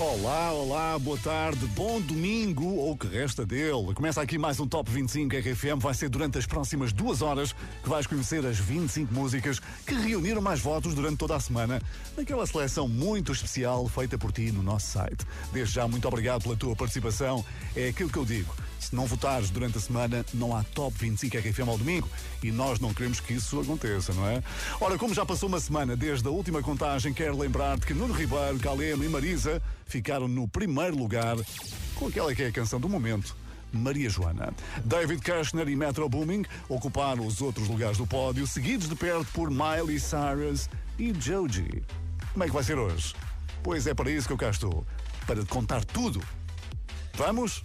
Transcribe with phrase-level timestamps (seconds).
[0.00, 3.92] Olá, olá, boa tarde, bom domingo, ou o que resta dele.
[3.94, 5.78] Começa aqui mais um Top 25 RFM.
[5.78, 7.52] Vai ser durante as próximas duas horas
[7.82, 11.82] que vais conhecer as 25 músicas que reuniram mais votos durante toda a semana,
[12.16, 15.26] naquela seleção muito especial feita por ti no nosso site.
[15.52, 17.44] Desde já, muito obrigado pela tua participação.
[17.76, 18.54] É aquilo que eu digo.
[18.80, 22.08] Se não votares durante a semana, não há Top 25 RFM ao domingo.
[22.42, 24.42] E nós não queremos que isso aconteça, não é?
[24.80, 28.58] Ora, como já passou uma semana desde a última contagem, quero lembrar-te que Nuno Ribeiro,
[28.58, 31.36] Calema e Marisa ficaram no primeiro lugar
[31.94, 33.36] com aquela que é a canção do momento.
[33.72, 34.52] Maria Joana.
[34.84, 39.50] David Kirshner e Metro Booming ocuparam os outros lugares do pódio, seguidos de perto por
[39.50, 41.82] Miley Cyrus e Joji.
[42.32, 43.14] Como é que vai ser hoje?
[43.62, 44.84] Pois é para isso que eu cá estou.
[45.26, 46.22] Para te contar tudo.
[47.14, 47.62] Vamos?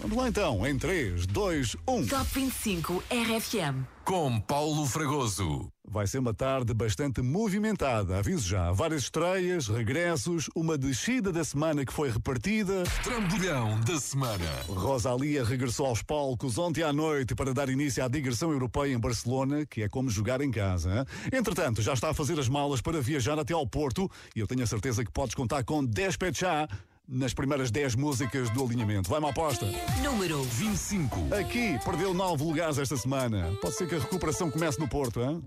[0.00, 0.78] Vamos lá então, em um.
[0.78, 2.06] 3, 2, 1.
[2.06, 3.84] Top 25 RFM.
[4.02, 5.70] Com Paulo Fragoso.
[5.86, 8.72] Vai ser uma tarde bastante movimentada, aviso já.
[8.72, 12.84] Várias estreias, regressos, uma descida da semana que foi repartida.
[13.04, 14.44] Trambolhão da semana.
[14.68, 19.66] Rosalia regressou aos palcos ontem à noite para dar início à digressão europeia em Barcelona,
[19.66, 20.90] que é como jogar em casa.
[21.00, 21.38] hein?
[21.38, 24.62] Entretanto, já está a fazer as malas para viajar até ao Porto e eu tenho
[24.62, 26.68] a certeza que podes contar com 10 já
[27.10, 29.10] nas primeiras 10 músicas do alinhamento.
[29.10, 29.66] Vai-me à aposta.
[30.02, 31.34] Número 25.
[31.34, 33.52] Aqui, perdeu 9 lugares esta semana.
[33.60, 35.42] Pode ser que a recuperação comece no Porto, hein?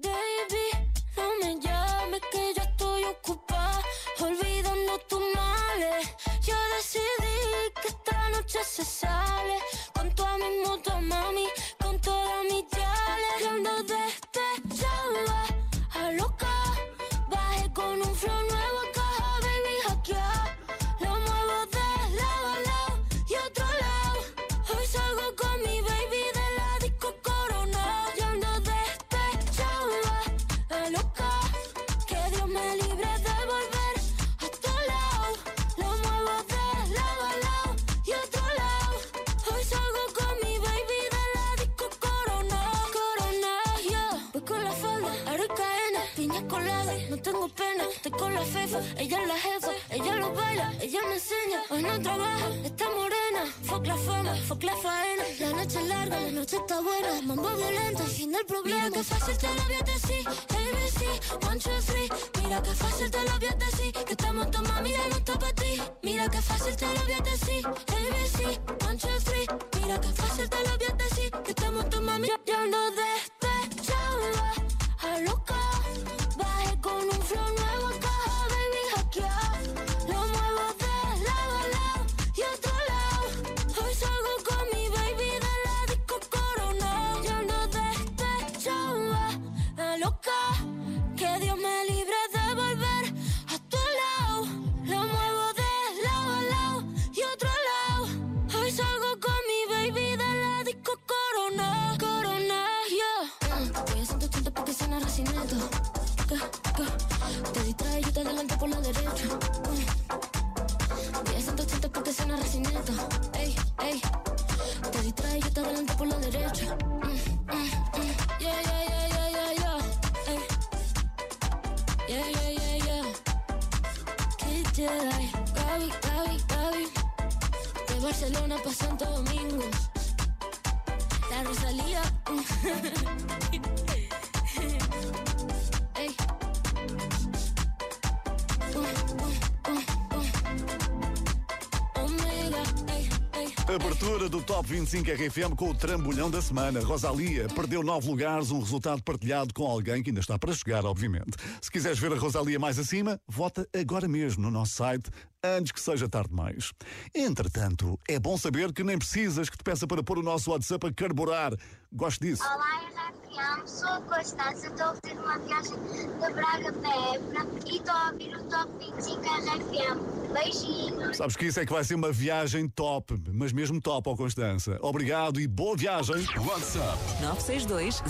[143.75, 146.79] Abertura do Top 25 RFM com o trambolhão da semana.
[146.81, 151.31] Rosalia perdeu nove lugares, um resultado partilhado com alguém que ainda está para chegar, obviamente.
[151.59, 155.09] Se quiseres ver a Rosalia mais acima, vota agora mesmo no nosso site,
[155.43, 156.71] antes que seja tarde demais.
[157.15, 160.85] Entretanto, é bom saber que nem precisas que te peça para pôr o nosso WhatsApp
[160.85, 161.53] a carburar.
[161.91, 162.43] Gosto disso.
[162.43, 162.92] Olá,
[163.33, 167.95] RFM, sou a Constância, estou a fazer uma viagem de Braga para Évora e estou
[167.95, 170.33] a ouvir o Top 25 RFM.
[170.33, 171.17] Beijinhos.
[171.17, 174.77] Sabes que isso é que vai ser uma viagem top, mas mesmo top, ó Constança.
[174.81, 176.15] Obrigado e boa viagem.
[176.45, 176.97] WhatsApp.
[177.21, 178.03] 962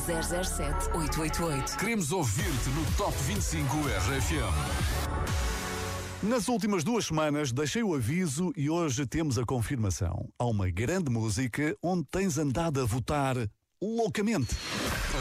[0.45, 1.77] 007 888.
[1.77, 5.23] Queremos ouvir-te no Top 25 RFM.
[6.23, 10.29] Nas últimas duas semanas deixei o aviso e hoje temos a confirmação.
[10.39, 13.35] Há uma grande música onde tens andado a votar
[13.81, 14.55] loucamente.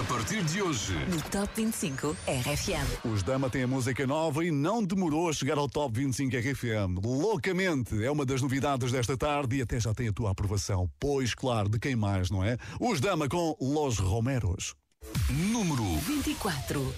[0.00, 3.04] A partir de hoje, No Top 25 RFM.
[3.12, 7.04] Os Dama têm a música nova e não demorou a chegar ao Top 25 RFM.
[7.04, 10.88] Loucamente é uma das novidades desta tarde e até já tem a tua aprovação.
[10.98, 12.56] Pois, claro, de quem mais, não é?
[12.80, 14.74] Os Dama com Los Romeros.
[15.28, 16.94] número 24.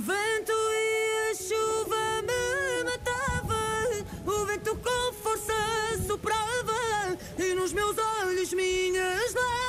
[0.00, 4.04] Vento e a chuva me matavam.
[4.26, 5.52] O vento com força
[6.06, 7.18] soprava.
[7.38, 9.60] E nos meus olhos minhas lágrimas.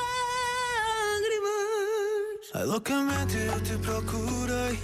[2.53, 4.79] Ai, loucamente eu te procurei,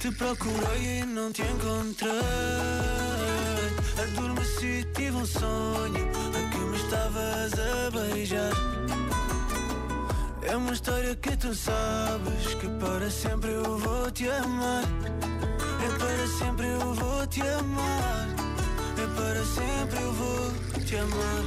[0.00, 2.12] te procurei e não te encontrei.
[4.02, 8.77] Adormeci, tive um sonho a que me estavas a beijar.
[10.50, 14.84] É uma história que tu sabes que para sempre eu vou te amar.
[15.84, 18.28] É para sempre eu vou te amar.
[18.96, 21.44] É para sempre eu vou te amar.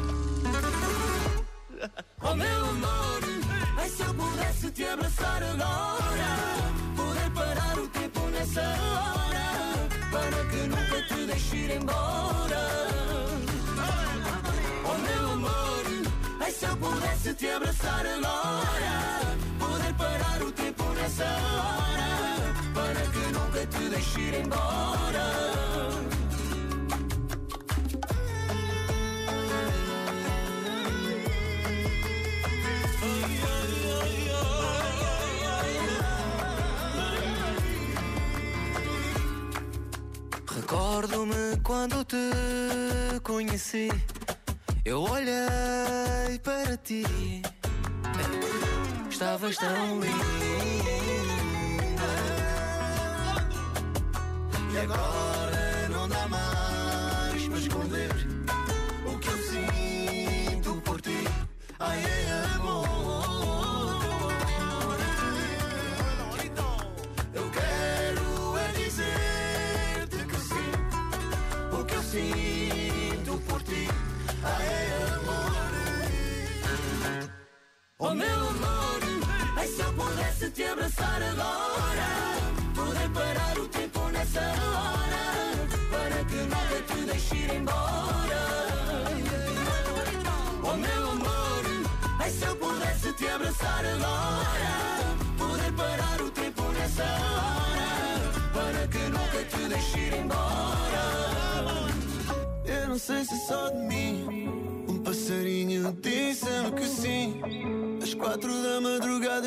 [2.24, 3.22] Oh meu amor,
[3.76, 6.32] ai se eu pudesse te abraçar agora
[6.96, 13.01] Poder parar o tempo nessa hora Para que nunca te deixe ir embora
[16.42, 22.12] ai se eu pudesse te abraçar agora Poder parar o tempo nessa hora
[22.74, 25.32] Para que nunca te deixe ir embora
[40.54, 43.90] Recordo-me quando te conheci.
[44.84, 47.04] Eu olhei para ti.
[49.10, 51.01] Estavas tão linda.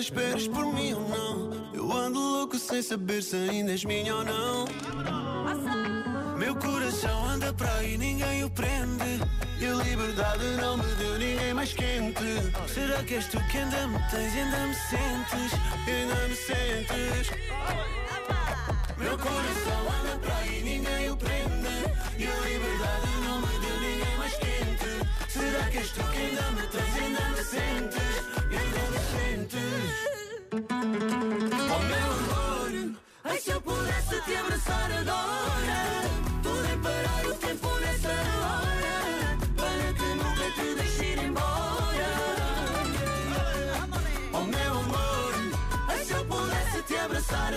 [0.05, 1.51] Esperas por mim ou não?
[1.73, 4.67] Eu ando louco sem saber se ainda és minha ou não.
[6.37, 9.19] Meu coração anda para aí, ninguém o prende.
[9.59, 12.23] E a liberdade não me deu ninguém mais quente.
[12.69, 15.59] Será que és tu que ainda me tens, ainda me sentes,
[15.89, 17.31] ainda me sentes?
[18.99, 21.45] Meu coração anda para aí, ninguém o prende.
[22.19, 24.74] E a liberdade não me deu ninguém mais quente.
[47.35, 47.55] Abraçar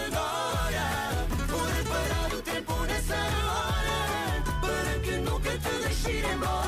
[1.44, 6.68] agora parar o tempo nessa hora Para que nunca te deixe ir embora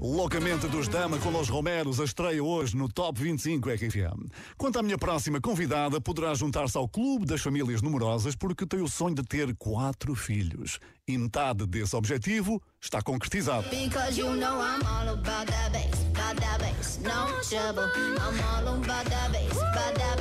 [0.00, 4.28] Loucamente dos Dama com Los Romeros, a estreia hoje no Top 25 RFM.
[4.56, 8.88] Quanto à minha próxima convidada, poderá juntar-se ao Clube das Famílias Numerosas porque tem o
[8.88, 10.78] sonho de ter quatro filhos.
[11.08, 13.68] E metade desse objetivo está concretizado.
[13.68, 17.90] Because you know I'm all about that bass, about that bass, no trouble.
[18.20, 20.15] I'm all about that bass, about that.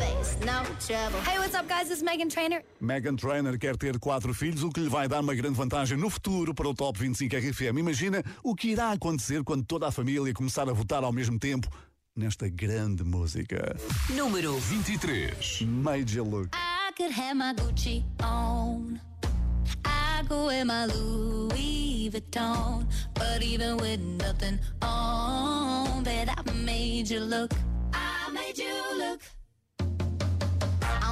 [0.46, 1.90] Hey, what's up, guys?
[1.90, 2.62] It's Megan Trainer.
[2.80, 6.08] Megan Trainer quer ter quatro filhos, o que lhe vai dar uma grande vantagem no
[6.08, 7.80] futuro para o Top 25 RFM.
[7.80, 11.68] Imagina o que irá acontecer quando toda a família começar a votar ao mesmo tempo
[12.16, 13.76] nesta grande música.
[14.12, 15.64] Número 23.
[15.64, 16.50] Major Look.
[16.54, 19.00] I could have my Gucci on.
[19.84, 22.86] I could wear my Louis Vuitton.
[23.16, 27.52] But even with nothing on, bet I made you look.
[27.92, 29.22] I made you look.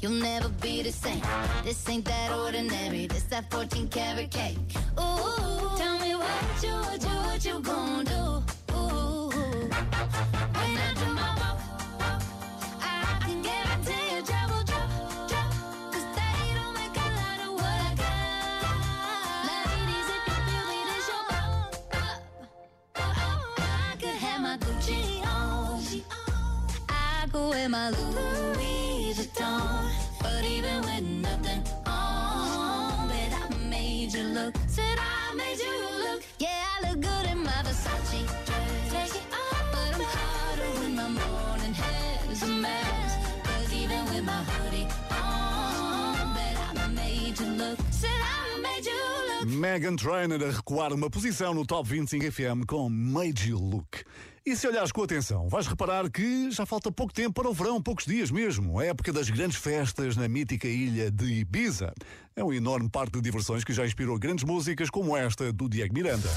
[0.00, 1.22] you'll never be the same.
[1.64, 3.06] This ain't that ordinary.
[3.06, 4.58] This that 14 karat cake.
[4.98, 8.74] Ooh, tell me what you, what you, what you gonna do?
[8.74, 12.22] Ooh, when I do my walk,
[12.80, 14.22] I can guarantee you
[16.18, 19.46] they don't make a lot of what I got.
[19.52, 20.02] If you
[21.06, 21.22] feel
[21.90, 22.20] pop.
[23.58, 25.80] I could have my Gucci on.
[26.88, 28.35] I my Louis
[49.56, 52.90] Megan Trainor a recuar uma posição no Top 25 FM com
[53.46, 54.04] You Look.
[54.44, 57.82] E se olhares com atenção, vais reparar que já falta pouco tempo para o verão,
[57.82, 58.78] poucos dias mesmo.
[58.78, 61.92] A época das grandes festas na mítica ilha de Ibiza.
[62.36, 65.94] É um enorme parque de diversões que já inspirou grandes músicas como esta do Diego
[65.94, 66.28] Miranda.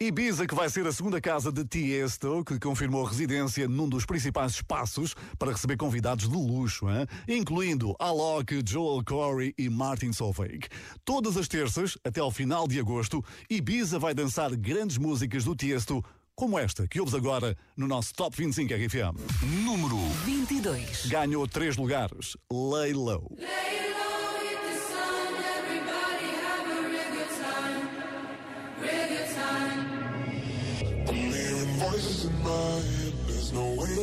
[0.00, 4.52] Ibiza, que vai ser a segunda casa de Tiesto, que confirmou residência num dos principais
[4.52, 7.04] espaços para receber convidados de luxo, hein?
[7.26, 10.68] incluindo Alok, Joel Corey e Martin Solveig.
[11.04, 16.00] Todas as terças, até ao final de agosto, Ibiza vai dançar grandes músicas do Tiesto,
[16.32, 19.18] como esta que ouves agora no nosso Top 25 RFM.
[19.64, 21.06] Número 22.
[21.06, 22.36] Ganhou três lugares.
[22.52, 23.36] Lay Low.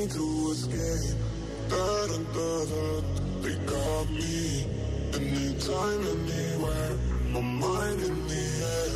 [0.07, 1.17] No to escape.
[1.69, 3.01] Da da da.
[3.41, 4.65] They got me.
[5.13, 6.97] Anytime, anywhere.
[7.29, 8.43] My mind in the
[8.73, 8.91] air.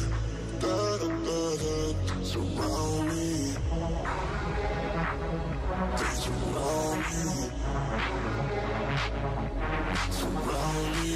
[0.60, 2.24] Da da da da.
[2.24, 3.56] Surround me.
[5.98, 7.24] They surround me.
[10.12, 11.14] Surround me.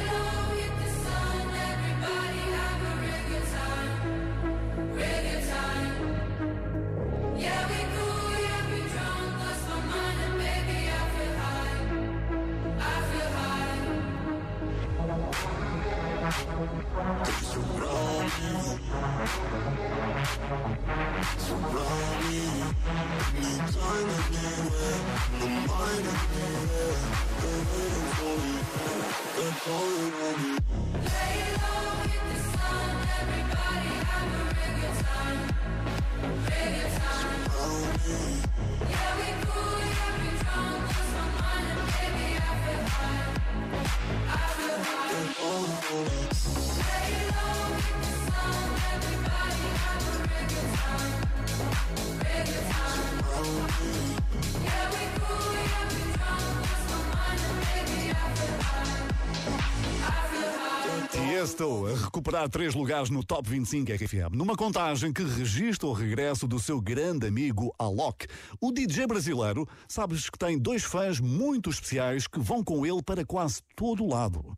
[62.21, 66.79] recuperar três lugares no Top 25 RFM, numa contagem que registra o regresso do seu
[66.79, 68.27] grande amigo Alok.
[68.59, 73.25] O DJ brasileiro, sabes que tem dois fãs muito especiais que vão com ele para
[73.25, 74.55] quase todo o lado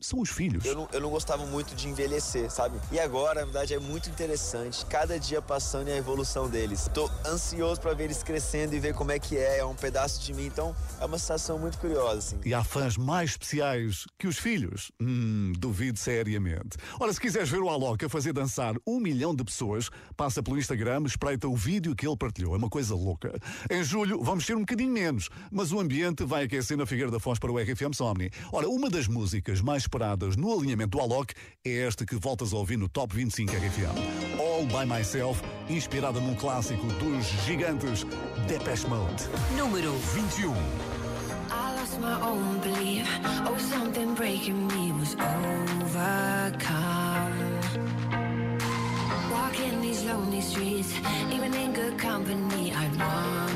[0.00, 0.64] são os filhos.
[0.64, 2.78] Eu não, eu não gostava muito de envelhecer, sabe?
[2.90, 4.84] E agora, na verdade, é muito interessante.
[4.86, 6.88] Cada dia passando e a evolução deles.
[6.94, 9.58] Tô ansioso para ver eles crescendo e ver como é que é.
[9.58, 10.46] É um pedaço de mim.
[10.46, 12.40] Então, é uma sensação muito curiosa, assim.
[12.44, 14.90] E há fãs mais especiais que os filhos?
[15.00, 16.78] Hum, duvido seriamente.
[16.98, 20.58] Ora, se quiseres ver o Alok a fazer dançar um milhão de pessoas, passa pelo
[20.58, 22.54] Instagram, espreita o vídeo que ele partilhou.
[22.54, 23.38] É uma coisa louca.
[23.70, 27.20] Em julho vamos ter um bocadinho menos, mas o ambiente vai aquecer na Figueira da
[27.20, 28.30] Foz para o RFM Somni.
[28.50, 32.56] Ora, uma das músicas mais esperadas no alinhamento do Alok é esta que voltas a
[32.56, 34.38] ouvir no Top 25 RFM.
[34.38, 38.06] All By Myself, inspirada num clássico dos gigantes
[38.46, 39.24] Depeche Mode.
[39.56, 40.54] Número 21.
[41.50, 43.04] I lost my own belief.
[43.48, 46.60] Oh, something breaking me was overcome.
[49.32, 50.94] Walking these lonely streets,
[51.32, 53.49] even in good company, I want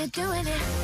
[0.00, 0.79] it, doing it.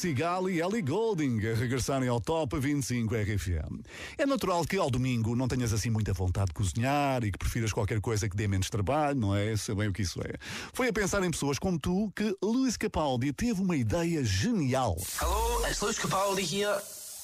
[0.00, 3.82] Sigal e Ellie Golding a regressarem ao Top 25 RFM.
[4.16, 7.70] É natural que ao domingo não tenhas assim muita vontade de cozinhar e que prefiras
[7.70, 9.54] qualquer coisa que dê menos trabalho, não é?
[9.58, 10.38] Sei bem o que isso é.
[10.72, 14.96] Foi a pensar em pessoas como tu que Luís Capaldi teve uma ideia genial.
[15.20, 16.80] Hello, it's Lewis Capaldi here.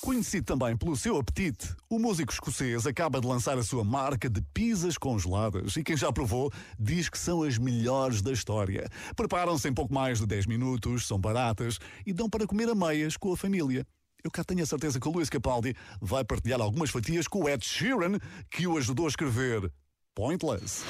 [0.07, 4.41] Conhecido também pelo seu apetite, o músico escocês acaba de lançar a sua marca de
[4.55, 8.89] pizzas congeladas e quem já provou diz que são as melhores da história.
[9.17, 13.17] Preparam-se em pouco mais de 10 minutos, são baratas e dão para comer a meias
[13.17, 13.85] com a família.
[14.23, 17.49] Eu cá tenho a certeza que o Luís Capaldi vai partilhar algumas fatias com o
[17.49, 19.73] Ed Sheeran, que o ajudou a escrever
[20.15, 20.85] Pointless.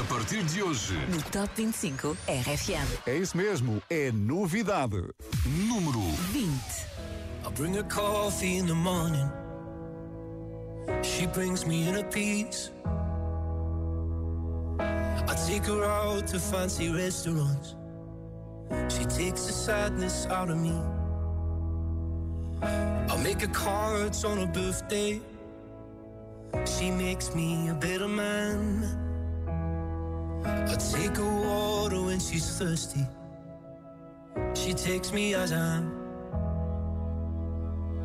[0.00, 3.02] A partir de hoje, no Top 25 RFM.
[3.04, 5.02] É isso mesmo, é novidade.
[5.44, 7.09] número 20.
[7.50, 9.28] I bring her coffee in the morning.
[11.02, 12.70] She brings me inner peace.
[14.78, 17.74] I take her out to fancy restaurants.
[18.88, 20.80] She takes the sadness out of me.
[22.62, 25.20] I make her cards on her birthday.
[26.66, 28.84] She makes me a better man.
[30.46, 33.04] I take her water when she's thirsty.
[34.54, 35.99] She takes me as I am.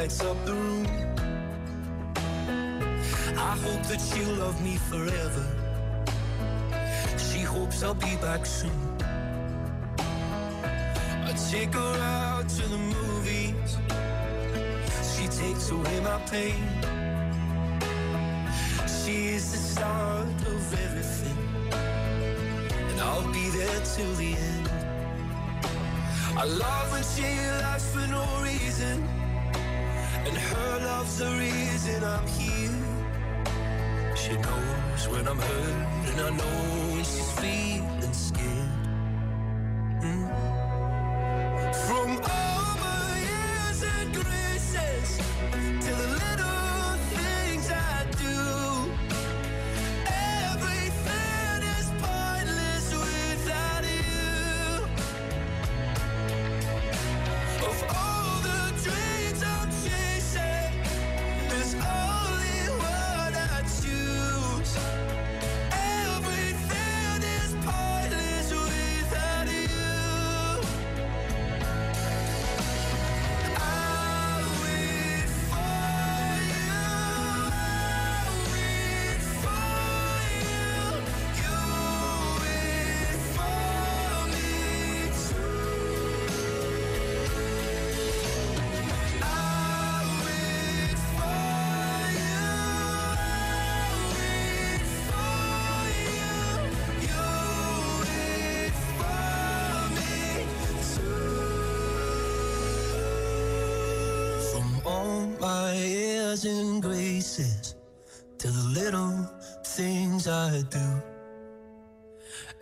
[0.00, 0.86] lights up the room.
[3.50, 5.44] I hope that she'll love me forever.
[7.26, 8.80] She hopes I'll be back soon.
[11.28, 13.70] I take her out to the movies.
[15.12, 16.62] She takes away my pain.
[18.98, 21.38] She is the start of everything,
[22.88, 24.70] and I'll be there till the end.
[26.42, 27.28] I love when she
[27.64, 29.17] laughs for no reason,
[30.28, 32.70] and her love's the reason I'm here.
[34.14, 36.58] She knows when I'm hurt, and I know
[36.92, 37.97] when she's feeling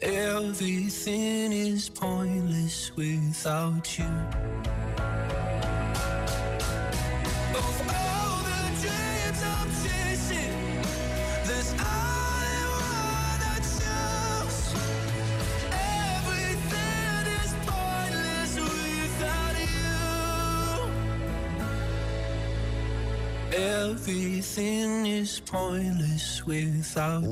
[0.02, 4.95] Everything is pointless without you.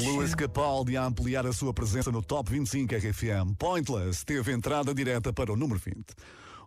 [0.05, 3.55] Luís Capaldi a ampliar a sua presença no Top 25 RFM.
[3.59, 6.05] Pointless teve entrada direta para o número 20.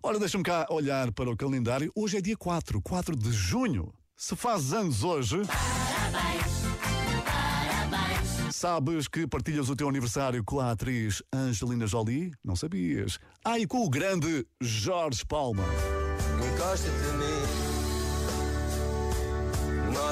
[0.04, 1.92] Ora, deixa-me cá olhar para o calendário.
[1.96, 3.94] Hoje é dia 4, 4 de junho.
[4.16, 5.42] Se faz anos hoje.
[8.52, 12.32] Sabes que partilhas o teu aniversário com a atriz Angelina Jolie?
[12.44, 13.20] Não sabias?
[13.46, 15.64] Ah, e com o grande Jorge Palma.
[16.54, 17.67] Encosta-te a mim.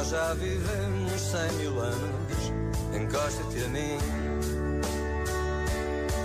[0.06, 2.52] Nós já vivemos cem mil anos.
[2.94, 3.98] Encosta-te a mim.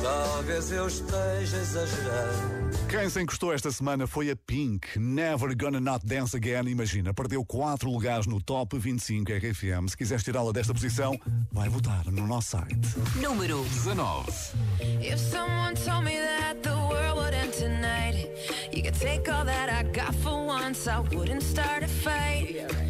[0.03, 2.77] Talvez eu esteja exagerando.
[2.91, 6.69] Quem se encostou esta semana foi a Pink, Never Gonna Not Dance Again.
[6.69, 9.89] Imagina, perdeu 4 lugares no Top 25 RFM.
[9.89, 11.19] Se quiseres tirá-la desta posição,
[11.51, 12.77] vai votar no nosso site.
[13.17, 14.31] Número 19.
[15.01, 18.29] If someone told me that the world would end tonight,
[18.75, 22.90] you could take all that I got for once, I wouldn't start a fight.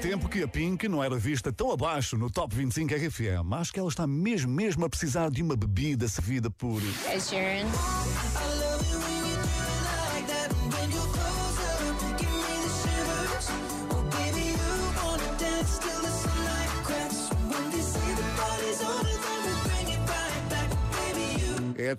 [0.00, 3.52] Tempo que a Pink não era vista tão abaixo no Top 25 RFM.
[3.52, 6.80] Acho que ela está mesmo, mesmo a precisar de uma bebida servida por.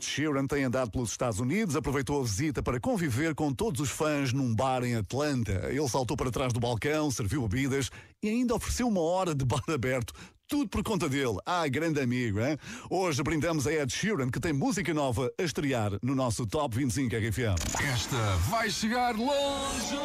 [0.02, 3.92] Ed Sheeran tem andado pelos Estados Unidos, aproveitou a visita para conviver com todos os
[3.92, 5.68] fãs num bar em Atlanta.
[5.70, 7.92] Ele saltou para trás do balcão, serviu bebidas
[8.24, 10.12] e ainda ofereceu uma hora de bar aberto.
[10.48, 11.38] Tudo por conta dele.
[11.46, 12.58] Ah, grande amigo, hein?
[12.90, 17.16] Hoje brindamos a Ed Sheeran, que tem música nova a estrear no nosso Top 25
[17.16, 17.84] RFM.
[17.94, 20.00] Esta vai chegar longe.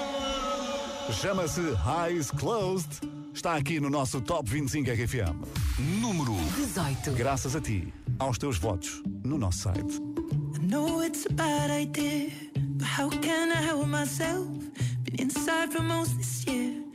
[1.11, 1.62] Chama-se
[2.04, 3.00] Eyes Closed.
[3.32, 5.37] Está aqui no nosso Top 25 RFM.
[6.00, 7.12] Número 18.
[7.12, 10.00] Graças a ti, aos teus votos no nosso site.
[16.59, 16.86] I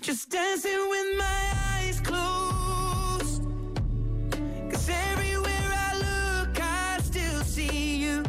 [0.00, 3.42] just dancing with my eyes closed.
[4.70, 8.22] Cause everywhere I look, I still see you.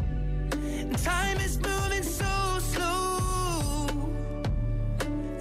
[0.51, 3.87] And time is moving so slow.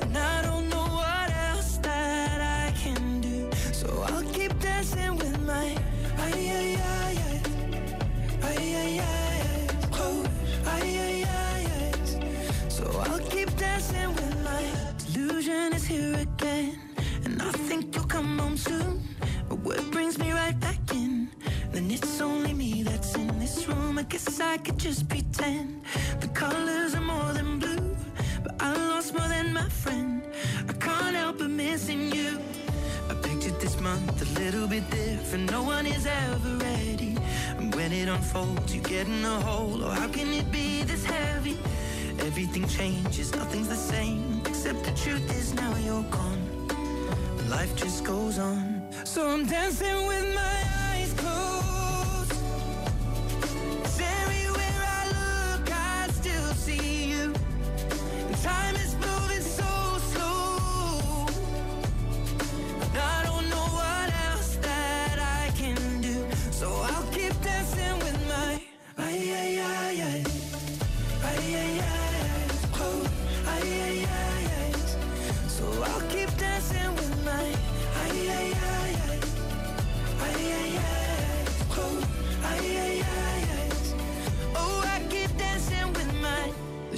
[0.03, 3.49] And I don't know what else that I can do.
[3.73, 5.77] So I'll keep dancing with my
[6.19, 7.43] ay ay ay ay
[8.43, 10.29] ay ay ay close
[10.67, 11.93] ay ay.
[12.69, 14.28] So I'll keep dancing with
[15.29, 16.79] my delusion is here again,
[17.25, 19.03] and I think you'll come home soon.
[19.49, 21.29] But what brings me right back in?
[21.71, 23.99] Then it's only me that's in this room.
[23.99, 25.83] I guess I could just pretend
[26.21, 27.97] the colors are more than blue,
[28.43, 30.23] but I lost more than my friend.
[30.69, 32.39] I can't help but missing you.
[33.11, 35.51] I pictured this month a little bit different.
[35.51, 37.17] No one is ever ready.
[37.59, 39.85] And when it unfolds, you get in a hole.
[39.85, 41.59] Oh, how can it be this heavy?
[42.21, 44.38] Everything changes, nothing's the same.
[44.59, 46.43] Except the truth is now you're gone.
[47.49, 48.83] Life just goes on.
[49.05, 50.68] So I'm dancing with my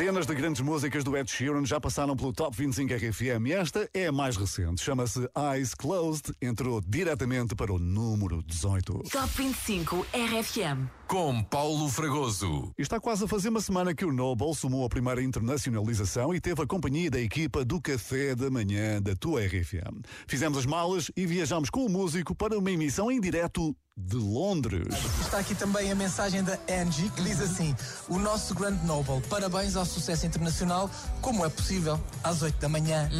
[0.00, 3.86] Dezenas de grandes músicas do Ed Sheeran já passaram pelo Top 25 RFM e esta
[3.92, 4.80] é a mais recente.
[4.80, 9.02] Chama-se Eyes Closed, entrou diretamente para o número 18.
[9.10, 10.99] Top 25 RFM.
[11.10, 12.70] Com Paulo Fragoso.
[12.78, 16.62] Está quase a fazer uma semana que o Noble sumou a primeira internacionalização e teve
[16.62, 20.02] a companhia da equipa do Café da Manhã da tua RFM.
[20.28, 24.86] Fizemos as malas e viajamos com o músico para uma emissão em direto de Londres.
[25.20, 27.74] Está aqui também a mensagem da Angie que diz assim:
[28.08, 30.88] O nosso grande Noble, parabéns ao sucesso internacional.
[31.20, 33.10] Como é possível, às 8 da manhã,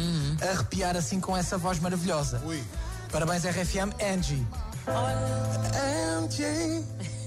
[0.49, 2.41] arrepiar assim com essa voz maravilhosa?
[3.11, 4.47] Parabéns, RFM, Angie.
[6.23, 7.20] Angie.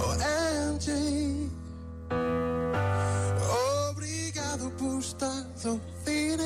[0.00, 0.12] Oh,
[0.70, 1.50] Angie.
[3.90, 6.38] Obrigado por estar a ouvir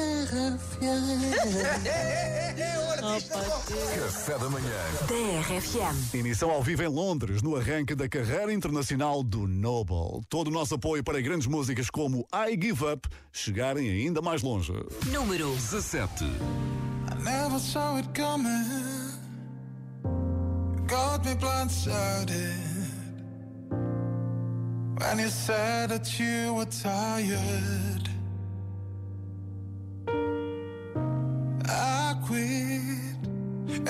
[4.23, 4.71] Café da manhã.
[5.09, 6.15] Da RFM.
[6.15, 10.25] Emissão ao vivo em Londres, no arranque da carreira internacional do Noble.
[10.29, 14.73] Todo o nosso apoio para grandes músicas como I Give Up chegarem ainda mais longe.
[15.13, 16.25] Número 17.
[16.25, 16.29] I
[17.23, 19.02] never saw it coming.
[20.93, 22.91] Got me blindsided.
[24.99, 28.11] When you said that you were tired,
[31.65, 33.17] I quit.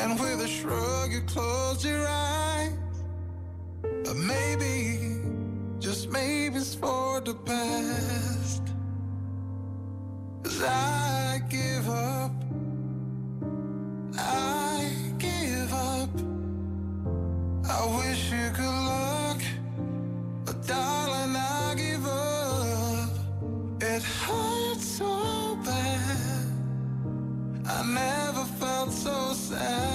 [0.01, 2.79] And with a shrug, you closed your eyes.
[3.83, 5.23] But maybe,
[5.81, 8.63] just maybe it's for the best.
[10.45, 12.33] 'Cause I give up.
[14.17, 16.32] I give up.
[17.69, 19.41] I wish you good luck,
[20.45, 23.11] but darling, I give up.
[23.81, 26.47] It hurts so bad.
[27.67, 29.92] I never felt so sad,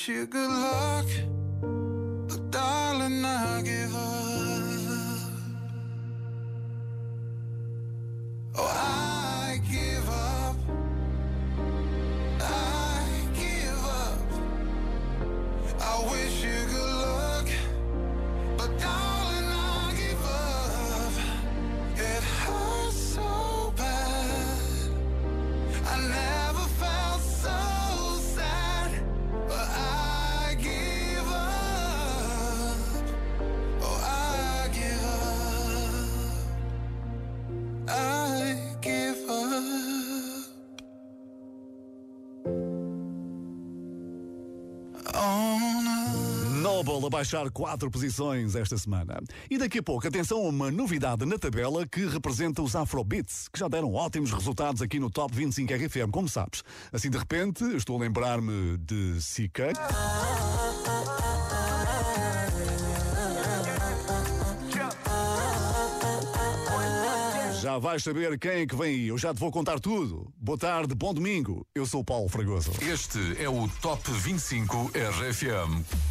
[0.00, 1.06] wish you good luck,
[1.60, 4.09] but darling, I give up.
[47.00, 49.20] Noble a baixar quatro posições esta semana.
[49.48, 53.58] E daqui a pouco, atenção a uma novidade na tabela que representa os Afrobeats, que
[53.58, 56.62] já deram ótimos resultados aqui no Top 25 RFM, como sabes.
[56.92, 59.72] Assim, de repente, estou a lembrar-me de CK.
[67.62, 69.08] Já vais saber quem é que vem aí.
[69.08, 70.30] Eu já te vou contar tudo.
[70.36, 71.66] Boa tarde, bom domingo.
[71.74, 72.72] Eu sou Paulo Fragoso.
[72.82, 76.09] Este é o Top 25 RFM.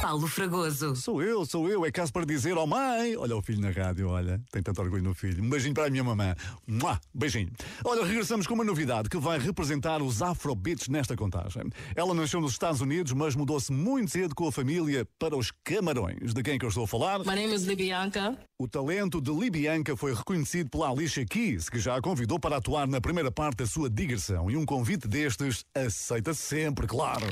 [0.00, 0.94] Paulo Fragoso.
[0.96, 1.84] Sou eu, sou eu.
[1.84, 5.02] É caso para dizer, oh mãe, olha o filho na rádio, olha, tem tanto orgulho
[5.02, 5.42] no filho.
[5.42, 6.34] Um beijinho para a minha mamã.
[6.66, 7.50] Mua, beijinho.
[7.84, 11.62] Olha, regressamos com uma novidade que vai representar os Afrobeats nesta contagem.
[11.96, 16.34] Ela nasceu nos Estados Unidos, mas mudou-se muito cedo com a família para os Camarões.
[16.34, 17.20] De quem que eu estou a falar?
[17.20, 18.36] My name is Libianca.
[18.58, 22.86] O talento de Libianca foi reconhecido pela Alicia Keys, que já a convidou para atuar
[22.86, 24.50] na primeira parte da sua digressão.
[24.50, 27.26] E um convite destes aceita sempre, claro.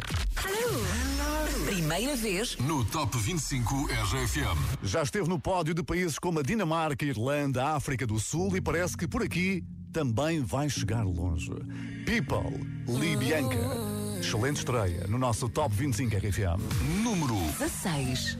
[1.92, 4.78] Primeira vez No Top 25 RFM.
[4.82, 8.96] Já esteve no pódio de países como a Dinamarca, Irlanda, África do Sul e parece
[8.96, 9.62] que por aqui
[9.92, 11.52] também vai chegar longe.
[12.06, 13.58] People, Libianca.
[14.18, 16.62] Excelente estreia no nosso Top 25 RFM.
[17.04, 18.38] Número 16.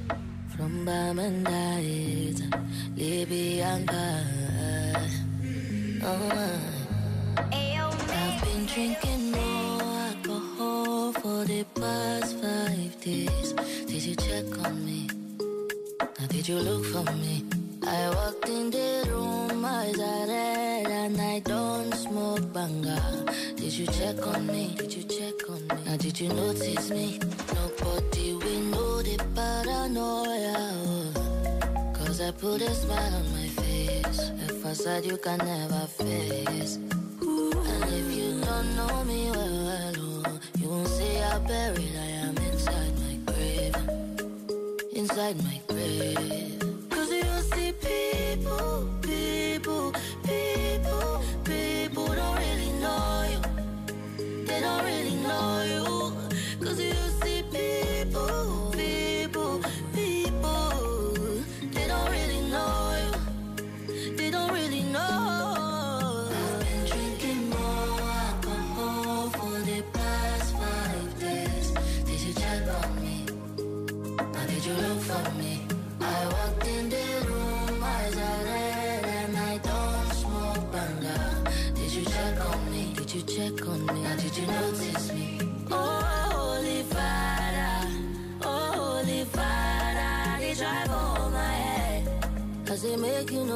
[0.57, 2.39] From Bamandait,
[2.97, 4.25] Libyanka.
[8.15, 9.52] I've been drinking more
[11.21, 13.53] for the past five days.
[13.87, 15.09] Did you check on me?
[16.01, 17.45] Now did you look for me?
[17.87, 23.01] I walked in the room, eyes are red, and I don't smoke banga.
[23.57, 24.75] Did you check on me?
[24.77, 25.85] Did you check on me?
[25.87, 27.19] Now did you notice me?
[27.55, 30.59] Nobody will know the paranoia.
[31.95, 34.31] Cause I put a smile on my face.
[34.49, 36.79] A facade you can never face.
[37.89, 42.95] If you don't know me well, well, you won't see how buried I am inside
[43.01, 43.77] my grave.
[44.93, 46.62] Inside my grave.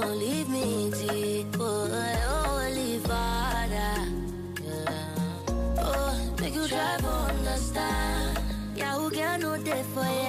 [0.00, 1.46] No deep.
[1.58, 1.88] Oh,
[2.28, 3.94] holy father,
[4.62, 5.78] yeah.
[5.78, 8.38] Oh, make you drive understand.
[8.76, 10.25] Yeah, who can no day for you?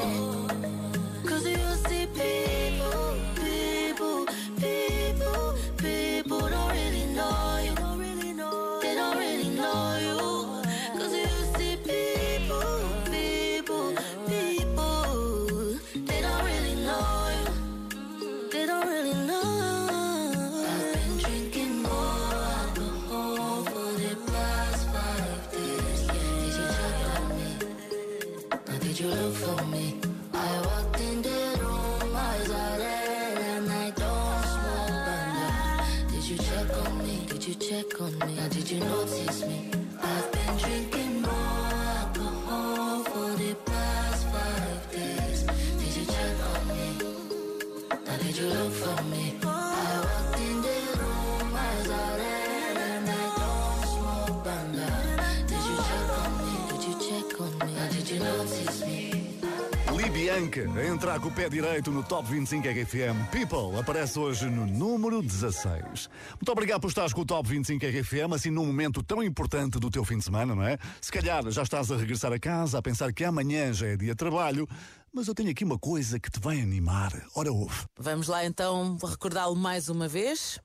[60.58, 63.30] Libianca a entrar com o pé direito no Top 25 RFM.
[63.32, 66.10] People aparece hoje no número 16.
[66.32, 69.92] Muito obrigado por estares com o Top 25 RFM, assim num momento tão importante do
[69.92, 70.80] teu fim de semana, não é?
[71.00, 74.14] Se calhar já estás a regressar a casa, a pensar que amanhã já é dia
[74.14, 74.68] de trabalho,
[75.14, 77.12] mas eu tenho aqui uma coisa que te vai animar.
[77.36, 77.86] Ora, ouve.
[77.96, 80.60] Vamos lá então recordá-lo mais uma vez.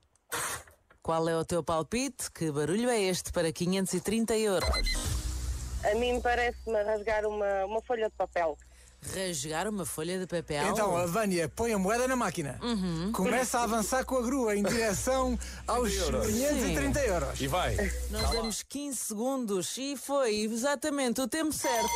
[1.03, 2.31] Qual é o teu palpite?
[2.33, 4.71] Que barulho é este para 530 euros?
[5.85, 8.57] A mim parece-me rasgar uma, uma folha de papel.
[9.15, 10.65] Rasgar uma folha de papel?
[10.69, 12.59] Então, a Vânia põe a moeda na máquina.
[13.13, 17.41] Começa a avançar com a grua em direção aos 530 euros.
[17.41, 17.77] E vai.
[18.11, 21.91] Nós damos 15 segundos e foi exatamente o tempo certo.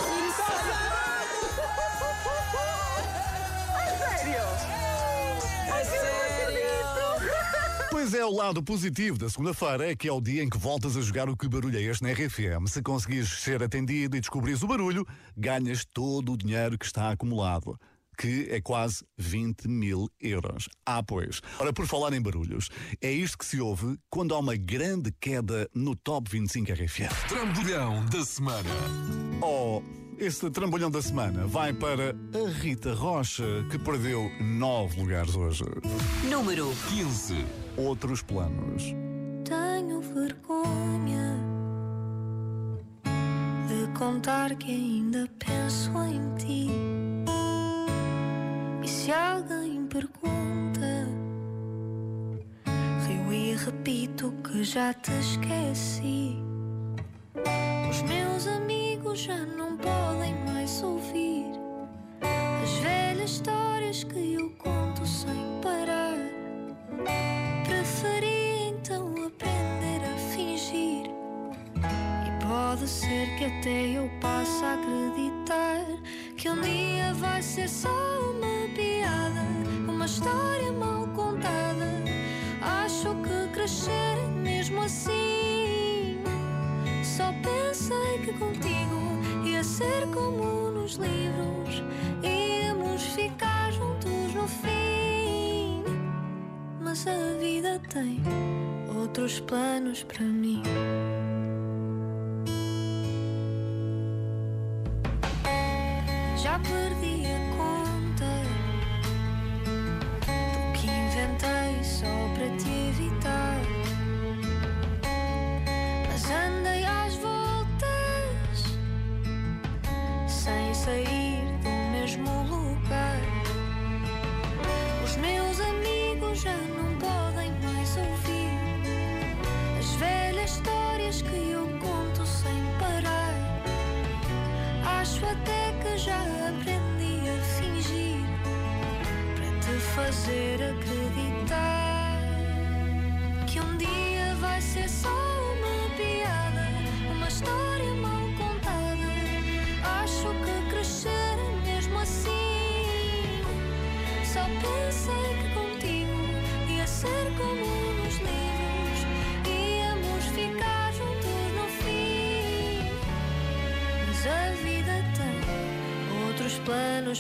[8.09, 10.97] Pois é, o lado positivo da segunda-feira é que é o dia em que voltas
[10.97, 12.69] a jogar o que barulho é este na RFM.
[12.69, 15.05] Se conseguires ser atendido e descobrires o barulho,
[15.37, 17.77] ganhas todo o dinheiro que está acumulado.
[18.17, 20.69] Que é quase 20 mil euros.
[20.87, 21.41] Ah, pois.
[21.59, 22.69] Ora, por falar em barulhos,
[23.01, 27.27] é isto que se ouve quando há uma grande queda no Top 25 RFM.
[27.27, 28.71] Trambolhão da semana.
[29.43, 29.83] Oh,
[30.17, 35.65] este trambolhão da semana vai para a Rita Rocha, que perdeu nove lugares hoje.
[36.31, 37.66] Número 15.
[37.77, 38.95] Outros planos.
[39.45, 41.37] Tenho vergonha
[43.69, 46.71] de contar que ainda penso em ti.
[48.83, 51.07] E se alguém pergunta,
[53.07, 56.37] rio e repito que já te esqueci.
[57.91, 61.47] Os meus amigos já não podem mais ouvir
[62.23, 66.17] as velhas histórias que eu conto sem parar.
[72.57, 75.85] Pode ser que até eu passe a acreditar
[76.39, 77.91] que um dia vai ser só
[78.31, 79.45] uma piada,
[79.87, 82.03] uma história mal contada.
[82.63, 86.19] Acho que crescer mesmo assim.
[87.05, 89.01] Só pensei que contigo
[89.45, 91.83] ia ser como nos livros,
[92.23, 95.85] íamos ficar juntos no fim.
[96.81, 98.23] Mas a vida tem
[98.99, 100.63] outros planos para mim.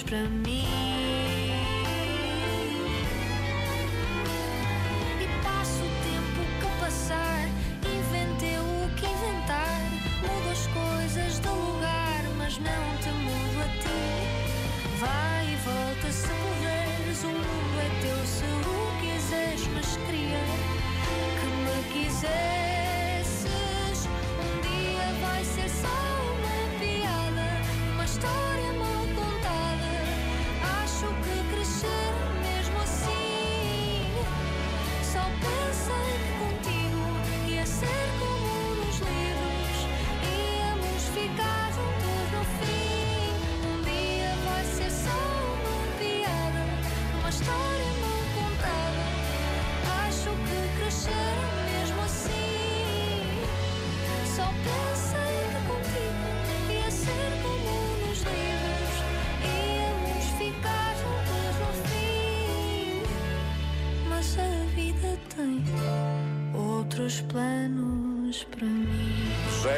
[0.04, 0.55] Para mim.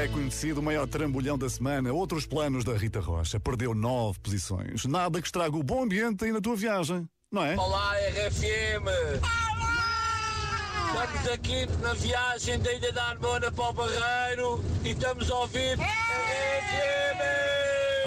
[0.09, 1.93] É conhecido o maior trambolhão da semana.
[1.93, 3.39] Outros planos da Rita Rocha.
[3.39, 4.85] Perdeu nove posições.
[4.87, 7.57] Nada que estrague o bom ambiente aí na tua viagem, não é?
[7.57, 8.89] Olá, RFM!
[10.89, 15.79] Estamos aqui na viagem da Ilha da Arbona para o Barreiro e estamos a ouvir
[15.79, 17.39] RFM!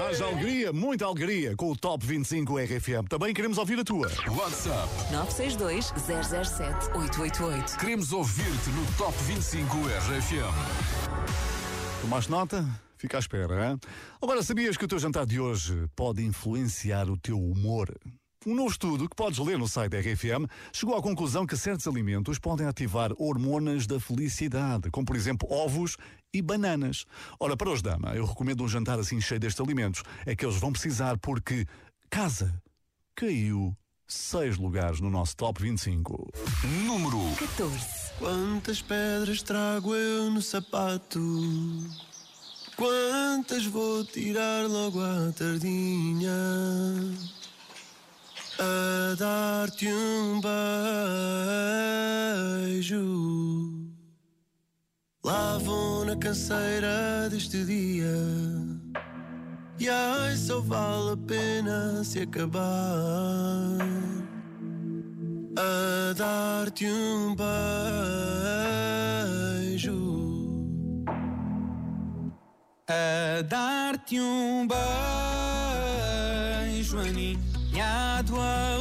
[0.10, 3.08] Haja alegria, muita alegria com o Top 25 RFM.
[3.08, 4.10] Também queremos ouvir a tua.
[4.30, 7.78] WhatsApp 962 007 888.
[7.78, 11.51] Queremos ouvir-te no Top 25 RFM.
[12.02, 12.68] Tomaste nota?
[12.98, 13.80] Fica à espera, hein?
[14.20, 17.96] Agora, sabias que o teu jantar de hoje pode influenciar o teu humor?
[18.44, 21.86] Um novo estudo que podes ler no site da RFM chegou à conclusão que certos
[21.86, 25.96] alimentos podem ativar hormonas da felicidade, como por exemplo ovos
[26.34, 27.06] e bananas.
[27.40, 30.02] Ora, para os dama, eu recomendo um jantar assim cheio destes alimentos.
[30.26, 31.68] É que eles vão precisar porque
[32.10, 32.52] casa
[33.16, 33.78] caiu
[34.14, 36.32] seis lugares no nosso top 25.
[36.86, 37.86] Número 14.
[38.20, 41.20] Quantas pedras trago eu no sapato?
[42.76, 46.32] Quantas vou tirar logo à tardinha?
[48.62, 50.40] a dar-te um
[52.72, 53.02] beijo.
[55.24, 58.14] Lá vou na canseira deste dia.
[59.82, 62.62] E ai, só vale a pena se acabar.
[65.58, 67.36] A dar-te um
[69.76, 69.96] beijo.
[72.88, 74.68] A dar-te um
[76.68, 78.81] beijo aninhado ao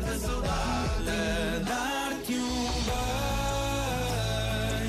[0.00, 1.04] tirar-te a saudade.
[1.66, 2.66] Dar-te um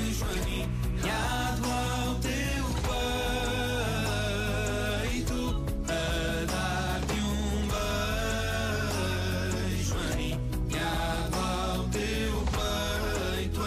[0.00, 2.64] beijo aninhado ao teu
[5.12, 5.38] peito.
[5.88, 5.90] A
[6.46, 7.68] dar-te um
[9.68, 12.34] beijo aninhado ao teu
[13.36, 13.64] peito a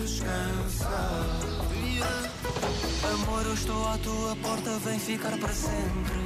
[0.00, 1.40] descansar.
[3.12, 6.25] Amor, eu estou à tua porta, vem ficar para sempre.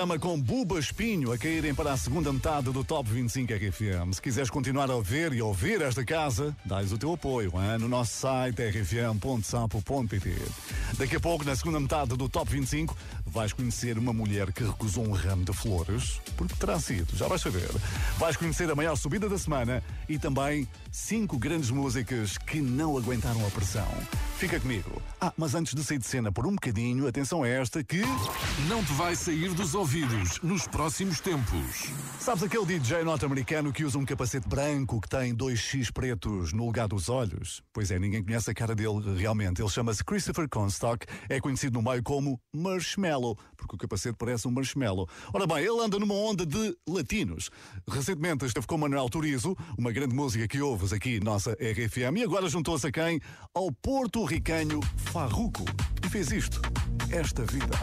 [0.00, 4.14] Dama com Buba Espinho a caírem para a segunda metade do Top 25 RFM.
[4.14, 7.78] Se quiseres continuar a ver e ouvir esta casa, dá-lhes o teu apoio hein?
[7.78, 10.36] no nosso site rfm.sapo.pt.
[10.96, 12.96] Daqui a pouco, na segunda metade do Top 25,
[13.30, 17.40] vais conhecer uma mulher que recusou um ramo de flores, porque terá sido, já vais
[17.40, 17.70] saber.
[18.18, 23.46] Vais conhecer a maior subida da semana e também cinco grandes músicas que não aguentaram
[23.46, 23.88] a pressão.
[24.36, 25.00] Fica comigo.
[25.20, 28.00] Ah, mas antes de sair de cena por um bocadinho, atenção a esta que.
[28.68, 31.90] Não te vai sair dos ouvidos nos próximos tempos.
[32.18, 36.64] Sabes aquele DJ norte-americano que usa um capacete branco que tem dois X pretos no
[36.64, 37.62] lugar dos olhos?
[37.72, 39.60] Pois é, ninguém conhece a cara dele realmente.
[39.60, 43.19] Ele chama-se Christopher Constock, é conhecido no meio como Marshmallow,
[43.56, 45.08] porque o capacete parece um marshmallow.
[45.32, 47.50] Ora bem, ele anda numa onda de latinos.
[47.88, 52.48] Recentemente esteve com Manuel Turizo, uma grande música que ouves aqui, nossa RFM, e agora
[52.48, 53.20] juntou-se a quem?
[53.54, 55.64] Ao porto-ricanho Farruco.
[56.04, 56.60] E fez isto,
[57.10, 57.76] esta vida.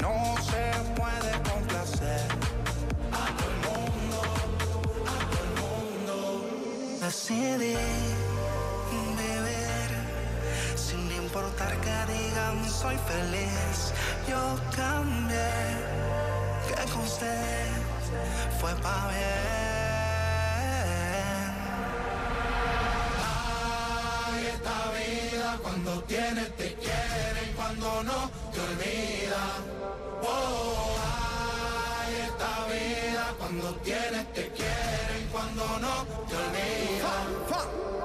[0.00, 2.26] No se puede complacer
[3.12, 4.18] a todo el mundo,
[5.06, 6.14] a todo el mundo.
[11.32, 13.94] Importar que digan soy feliz.
[14.28, 14.38] Yo
[14.76, 15.50] cambié,
[16.68, 17.68] que con usted
[18.60, 19.22] fue pa' bien.
[23.16, 29.44] Ay, esta vida cuando tienes te quiere y cuando no te olvida.
[30.22, 30.96] Oh,
[31.98, 35.94] ay, esta vida cuando tienes te quiere y cuando no
[36.28, 38.01] te olvida.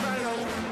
[0.00, 0.67] Marshmallow.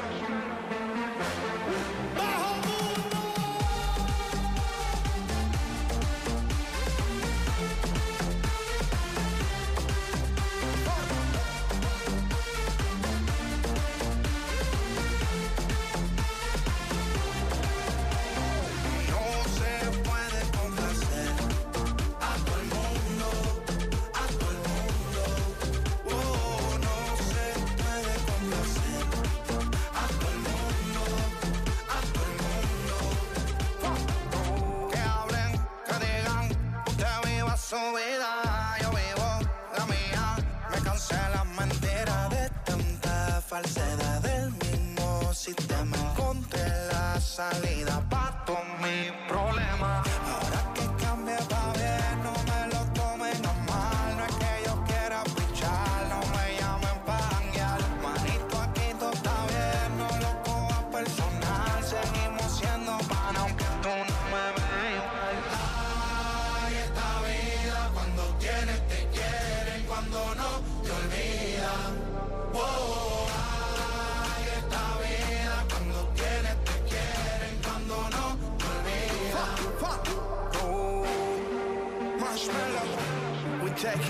[83.99, 84.03] Are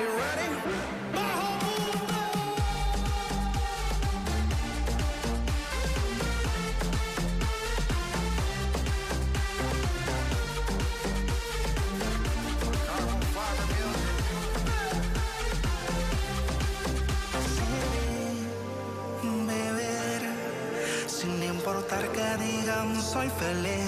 [0.00, 0.48] you ready?
[21.06, 23.87] Sin importar que digan soy feliz.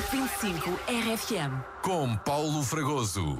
[0.00, 3.36] Top 25 RFM com Paulo Fragoso.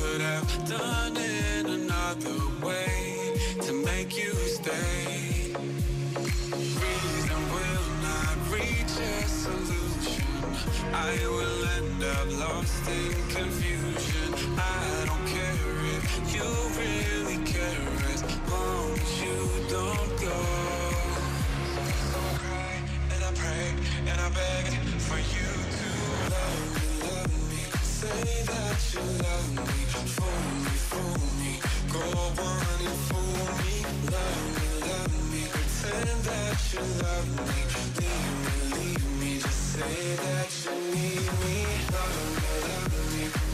[0.00, 5.52] could have done in another way to make you stay.
[6.84, 10.24] Reason will not reach a solution.
[10.94, 14.28] I will end up lost in confusion.
[14.56, 16.48] I don't care if you
[16.80, 19.38] really care as long as you
[19.68, 20.40] don't go.
[22.10, 22.72] So I cry
[23.12, 23.66] and I pray
[24.10, 24.64] and I beg
[25.08, 25.69] for you.
[39.80, 41.56] say that you need me,
[41.92, 43.49] love me, love me.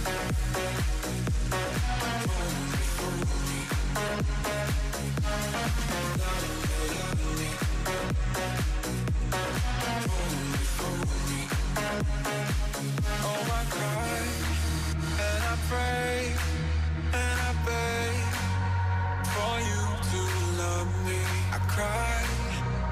[21.76, 22.22] cry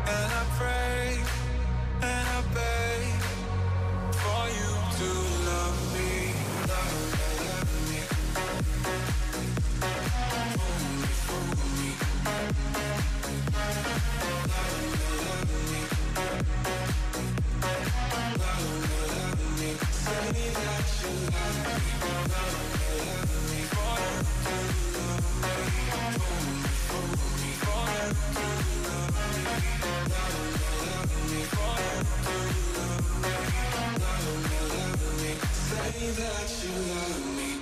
[0.09, 1.17] and I pray
[2.03, 3.03] and I beg
[4.23, 5.11] for you to
[5.51, 6.13] love me.
[6.69, 8.01] Love me, love me.
[11.01, 11.11] Me,
[11.79, 11.91] me.
[14.53, 15.83] Love me, love me.
[18.43, 19.71] Love me, love me.
[20.05, 21.79] Say that you love me,
[22.35, 23.61] love me, love me.
[23.75, 24.94] For you
[36.17, 37.54] that you love me.